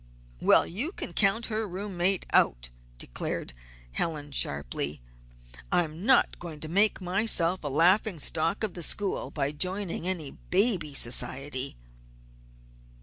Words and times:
"Well, 0.41 0.65
you 0.65 0.91
can 0.93 1.13
count 1.13 1.45
her 1.45 1.67
room 1.67 1.95
mate 1.95 2.25
out," 2.33 2.69
declared 2.97 3.53
Helen, 3.91 4.31
sharply. 4.31 4.99
"I 5.71 5.83
am 5.83 6.07
not 6.07 6.39
going 6.39 6.59
to 6.61 6.67
make 6.67 6.99
myself 7.01 7.63
a 7.63 7.67
laughing 7.67 8.17
stock 8.17 8.63
of 8.63 8.73
the 8.73 8.81
school 8.81 9.29
by 9.29 9.51
joining 9.51 10.07
any 10.07 10.31
baby 10.31 10.95
society." 10.95 11.77